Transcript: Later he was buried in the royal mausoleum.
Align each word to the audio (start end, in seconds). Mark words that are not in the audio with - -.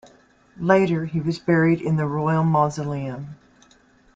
Later 0.57 1.05
he 1.05 1.21
was 1.21 1.37
buried 1.37 1.79
in 1.79 1.95
the 1.95 2.07
royal 2.07 2.43
mausoleum. 2.43 3.35